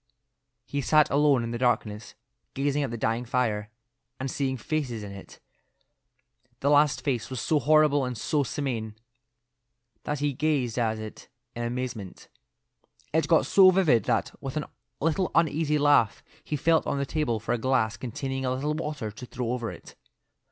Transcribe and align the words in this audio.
He 0.65 0.81
sat 0.81 1.11
alone 1.11 1.43
in 1.43 1.51
the 1.51 1.59
darkness, 1.59 2.15
gazing 2.55 2.81
at 2.81 2.89
the 2.89 2.97
dying 2.97 3.23
fire, 3.23 3.69
and 4.19 4.31
seeing 4.31 4.57
faces 4.57 5.03
in 5.03 5.11
it. 5.11 5.39
The 6.61 6.71
last 6.71 7.03
face 7.03 7.29
was 7.29 7.39
so 7.39 7.59
horrible 7.59 8.03
and 8.03 8.17
so 8.17 8.41
simian 8.41 8.95
that 10.03 10.17
he 10.17 10.33
gazed 10.33 10.79
at 10.79 10.97
it 10.97 11.27
in 11.55 11.61
amazement. 11.61 12.29
It 13.13 13.27
got 13.27 13.45
so 13.45 13.69
vivid 13.69 14.05
that, 14.05 14.31
with 14.41 14.57
a 14.57 14.67
little 14.99 15.29
uneasy 15.35 15.77
laugh, 15.77 16.23
he 16.43 16.55
felt 16.55 16.87
on 16.87 16.97
the 16.97 17.05
table 17.05 17.39
for 17.39 17.53
a 17.53 17.59
glass 17.59 17.95
containing 17.95 18.43
a 18.43 18.51
little 18.55 18.73
water 18.73 19.11
to 19.11 19.25
throw 19.27 19.51
over 19.51 19.69
it. 19.69 19.93